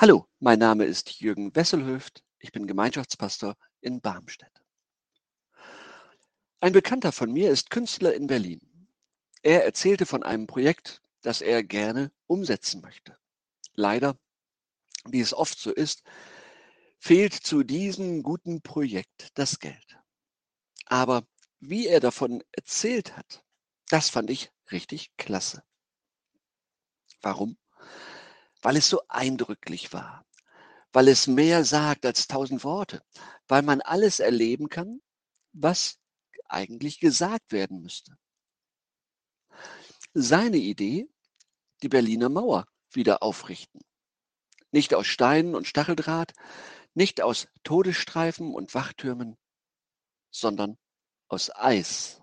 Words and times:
Hallo, 0.00 0.28
mein 0.38 0.60
Name 0.60 0.84
ist 0.84 1.18
Jürgen 1.18 1.52
Wesselhöft. 1.56 2.22
Ich 2.38 2.52
bin 2.52 2.68
Gemeinschaftspastor 2.68 3.56
in 3.80 4.00
Barmstedt. 4.00 4.62
Ein 6.60 6.72
Bekannter 6.72 7.10
von 7.10 7.32
mir 7.32 7.50
ist 7.50 7.70
Künstler 7.70 8.14
in 8.14 8.28
Berlin. 8.28 8.60
Er 9.42 9.64
erzählte 9.64 10.06
von 10.06 10.22
einem 10.22 10.46
Projekt, 10.46 11.02
das 11.22 11.40
er 11.40 11.64
gerne 11.64 12.12
umsetzen 12.28 12.80
möchte. 12.80 13.18
Leider, 13.74 14.16
wie 15.08 15.18
es 15.18 15.34
oft 15.34 15.58
so 15.58 15.72
ist, 15.72 16.04
fehlt 17.00 17.34
zu 17.34 17.64
diesem 17.64 18.22
guten 18.22 18.62
Projekt 18.62 19.30
das 19.34 19.58
Geld. 19.58 19.98
Aber 20.86 21.26
wie 21.58 21.88
er 21.88 21.98
davon 21.98 22.44
erzählt 22.52 23.16
hat, 23.16 23.44
das 23.88 24.10
fand 24.10 24.30
ich 24.30 24.52
richtig 24.70 25.10
klasse. 25.16 25.64
Warum? 27.20 27.58
Weil 28.68 28.76
es 28.76 28.90
so 28.90 29.00
eindrücklich 29.08 29.94
war, 29.94 30.26
weil 30.92 31.08
es 31.08 31.26
mehr 31.26 31.64
sagt 31.64 32.04
als 32.04 32.26
tausend 32.26 32.64
Worte, 32.64 33.02
weil 33.46 33.62
man 33.62 33.80
alles 33.80 34.20
erleben 34.20 34.68
kann, 34.68 35.00
was 35.54 35.98
eigentlich 36.50 37.00
gesagt 37.00 37.50
werden 37.50 37.80
müsste. 37.80 38.18
Seine 40.12 40.58
Idee, 40.58 41.08
die 41.82 41.88
Berliner 41.88 42.28
Mauer 42.28 42.66
wieder 42.90 43.22
aufrichten. 43.22 43.80
Nicht 44.70 44.92
aus 44.92 45.06
Steinen 45.06 45.54
und 45.54 45.66
Stacheldraht, 45.66 46.34
nicht 46.92 47.22
aus 47.22 47.48
Todesstreifen 47.62 48.52
und 48.52 48.74
Wachtürmen, 48.74 49.38
sondern 50.30 50.76
aus 51.28 51.50
Eis. 51.56 52.20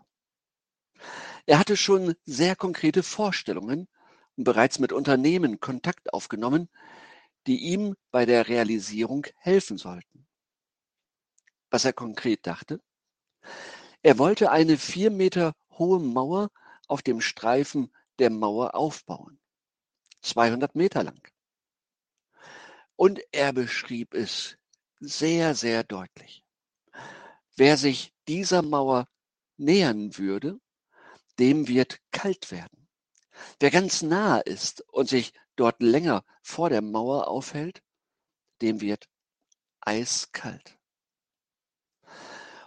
Er 1.48 1.58
hatte 1.58 1.76
schon 1.76 2.14
sehr 2.24 2.56
konkrete 2.56 3.02
Vorstellungen 3.02 3.88
bereits 4.44 4.80
mit 4.80 4.92
Unternehmen 4.92 5.60
Kontakt 5.60 6.14
aufgenommen, 6.14 6.70
die 7.48 7.60
ihm 7.60 7.96
bei 8.12 8.26
der 8.26 8.48
Realisierung 8.48 9.26
helfen 9.38 9.78
sollten. 9.78 10.28
Was 11.70 11.86
er 11.86 11.94
konkret 11.94 12.46
dachte? 12.48 12.82
Er 14.02 14.18
wollte 14.18 14.52
eine 14.52 14.78
vier 14.78 15.12
Meter 15.12 15.54
hohe 15.72 16.00
Mauer 16.00 16.50
auf 16.88 17.02
dem 17.02 17.22
Streifen 17.22 17.94
der 18.20 18.30
Mauer 18.30 18.76
aufbauen. 18.76 19.40
200 20.22 20.76
Meter 20.76 21.04
lang. 21.04 21.22
Und 22.96 23.22
er 23.32 23.54
beschrieb 23.54 24.14
es 24.14 24.58
sehr, 25.00 25.54
sehr 25.54 25.84
deutlich. 25.84 26.44
Wer 27.56 27.78
sich 27.78 28.14
dieser 28.28 28.62
Mauer 28.62 29.08
nähern 29.58 30.18
würde, 30.18 30.60
dem 31.40 31.68
wird 31.68 32.00
kalt 32.12 32.52
werden. 32.52 32.85
Wer 33.60 33.72
ganz 33.72 34.02
nahe 34.02 34.42
ist 34.42 34.82
und 34.92 35.10
sich 35.10 35.34
dort 35.56 35.82
länger 35.82 36.24
vor 36.42 36.70
der 36.70 36.82
Mauer 36.82 37.28
aufhält, 37.28 37.82
dem 38.62 38.82
wird 38.82 39.08
eiskalt. 39.82 40.78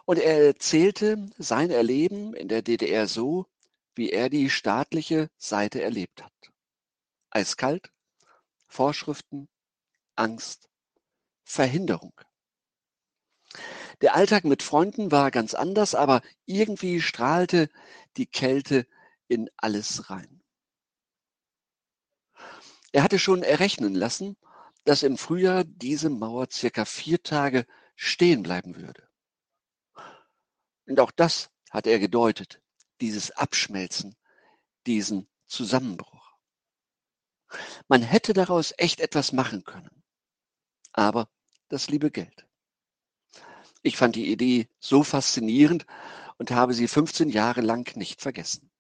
Und 0.05 0.19
er 0.19 0.47
erzählte 0.47 1.29
sein 1.37 1.71
Erleben 1.71 2.35
in 2.35 2.49
der 2.49 2.63
DDR 2.63 3.07
so, 3.07 3.47
wie 3.95 4.11
er 4.11 4.31
die 4.31 4.49
staatliche 4.49 5.29
Seite 5.37 5.83
erlebt 5.83 6.23
hat. 6.23 6.33
Eiskalt, 7.31 7.91
Vorschriften, 8.67 9.49
Angst, 10.17 10.69
Verhinderung. 11.43 12.19
Der 14.01 14.15
Alltag 14.15 14.45
mit 14.45 14.63
Freunden 14.63 15.11
war 15.11 15.31
ganz 15.31 15.55
anders, 15.55 15.95
aber 15.95 16.23
irgendwie 16.47 17.01
strahlte 17.01 17.69
die 18.17 18.27
Kälte 18.27 18.87
in 19.27 19.51
alles 19.57 20.11
rein. 20.11 20.38
Er 22.93 23.03
hatte 23.03 23.19
schon 23.19 23.43
errechnen 23.43 23.95
lassen, 23.95 24.37
dass 24.85 25.03
im 25.03 25.19
Frühjahr 25.19 25.65
diese 25.65 26.09
Mauer 26.09 26.49
circa 26.51 26.85
vier 26.85 27.23
Tage 27.23 27.67
stehen 27.97 28.43
bleiben 28.43 28.77
würde. 28.77 29.09
Und 30.87 31.01
auch 31.01 31.11
das 31.11 31.51
hat 31.71 31.87
er 31.87 31.99
gedeutet, 31.99 32.63
dieses 33.01 33.31
Abschmelzen, 33.33 34.17
diesen 34.87 35.29
Zusammenbruch. 35.47 36.37
Man 37.89 38.03
hätte 38.03 38.33
daraus 38.33 38.73
echt 38.79 39.01
etwas 39.01 39.33
machen 39.33 39.65
können. 39.65 40.03
Aber 40.93 41.29
das 41.69 41.89
liebe 41.89 42.11
Geld. 42.11 42.47
Ich 43.83 43.97
fand 43.97 44.17
die 44.17 44.31
Idee 44.33 44.69
so 44.81 45.03
faszinierend 45.03 45.87
und 46.39 46.51
habe 46.51 46.75
sie 46.75 46.89
15 46.89 47.29
Jahre 47.29 47.61
lang 47.61 47.97
nicht 47.97 48.21
vergessen. 48.21 48.71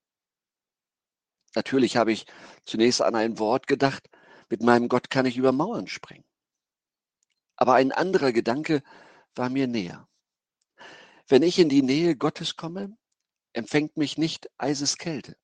Natürlich 1.58 1.96
habe 1.96 2.12
ich 2.12 2.24
zunächst 2.66 3.02
an 3.02 3.16
ein 3.16 3.40
Wort 3.40 3.66
gedacht, 3.66 4.08
mit 4.48 4.62
meinem 4.62 4.88
Gott 4.88 5.10
kann 5.10 5.26
ich 5.26 5.36
über 5.36 5.50
Mauern 5.50 5.88
springen. 5.88 6.24
Aber 7.56 7.74
ein 7.74 7.90
anderer 7.90 8.30
Gedanke 8.30 8.80
war 9.34 9.50
mir 9.50 9.66
näher. 9.66 10.08
Wenn 11.26 11.42
ich 11.42 11.58
in 11.58 11.68
die 11.68 11.82
Nähe 11.82 12.14
Gottes 12.14 12.54
komme, 12.54 12.96
empfängt 13.54 13.96
mich 13.96 14.16
nicht 14.18 14.48
Eiseskälte. 14.56 15.36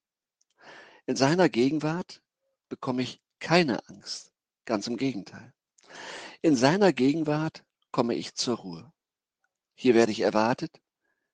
In 1.07 1.17
seiner 1.17 1.49
Gegenwart 1.49 2.23
bekomme 2.69 3.03
ich 3.03 3.21
keine 3.41 3.85
Angst, 3.89 4.31
ganz 4.67 4.87
im 4.87 4.97
Gegenteil. 4.97 5.53
In 6.43 6.55
seiner 6.55 6.93
Gegenwart 6.93 7.65
komme 7.91 8.15
ich 8.15 8.37
zur 8.37 8.59
Ruhe. 8.59 8.93
Hier 9.75 9.97
werde 9.97 10.13
ich 10.13 10.21
erwartet, 10.21 10.81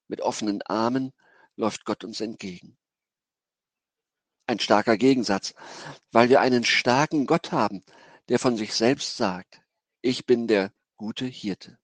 mit 0.09 0.23
offenen 0.23 0.63
Armen 0.63 1.13
läuft 1.57 1.85
Gott 1.85 2.03
uns 2.03 2.23
entgegen. 2.23 2.79
Ein 4.51 4.59
starker 4.59 4.97
Gegensatz, 4.97 5.55
weil 6.11 6.29
wir 6.29 6.41
einen 6.41 6.65
starken 6.65 7.25
Gott 7.25 7.53
haben, 7.53 7.85
der 8.29 8.41
von 8.41 8.57
sich 8.57 8.75
selbst 8.75 9.17
sagt, 9.17 9.63
ich 10.03 10.27
bin 10.27 10.49
der 10.49 10.73
gute 10.97 11.25
Hirte. 11.25 11.79